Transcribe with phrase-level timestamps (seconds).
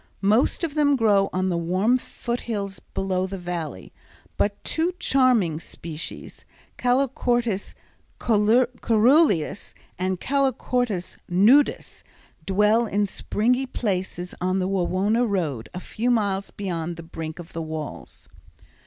[0.23, 3.93] Most of them grow on the warm foothills below the Valley,
[4.35, 6.37] but two charming species,
[6.81, 6.87] C.
[6.87, 7.75] cœruleus
[9.99, 11.17] and C.
[11.29, 12.03] nudus,
[12.47, 17.53] dwell in springy places on the Wawona road a few miles beyond the brink of
[17.53, 18.27] the walls.